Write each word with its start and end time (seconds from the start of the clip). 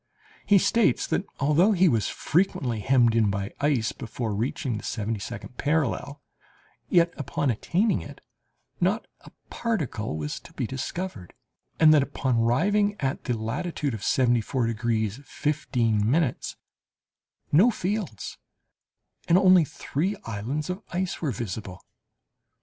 He 0.47 0.57
states 0.57 1.05
that 1.05 1.25
although 1.39 1.73
he 1.73 1.87
was 1.87 2.07
frequently 2.07 2.79
hemmed 2.79 3.13
in 3.13 3.29
by 3.29 3.53
ice 3.61 3.91
before 3.91 4.33
reaching 4.33 4.77
the 4.79 4.83
seventy 4.83 5.19
second 5.19 5.57
parallel, 5.57 6.23
yet, 6.89 7.13
upon 7.17 7.51
attaining 7.51 8.01
it, 8.01 8.19
not 8.79 9.05
a 9.19 9.29
particle 9.51 10.17
was 10.17 10.39
to 10.39 10.53
be 10.53 10.65
discovered, 10.65 11.35
and 11.79 11.93
that, 11.93 12.01
upon 12.01 12.37
arriving 12.39 12.95
at 12.99 13.25
the 13.25 13.37
latitude 13.37 13.93
of 13.93 14.03
74 14.03 14.65
degrees 14.65 15.19
15', 15.23 16.35
no 17.51 17.69
fields, 17.69 18.39
and 19.27 19.37
only 19.37 19.63
three 19.65 20.15
islands 20.23 20.71
of 20.71 20.81
ice 20.89 21.21
were 21.21 21.29
visible. 21.31 21.79